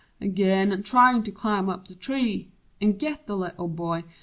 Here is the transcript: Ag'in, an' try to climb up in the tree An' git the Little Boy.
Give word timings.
Ag'in, 0.19 0.71
an' 0.71 0.81
try 0.81 1.19
to 1.19 1.31
climb 1.31 1.69
up 1.69 1.85
in 1.85 1.93
the 1.93 1.95
tree 1.99 2.49
An' 2.81 2.93
git 2.97 3.27
the 3.27 3.37
Little 3.37 3.67
Boy. 3.67 4.03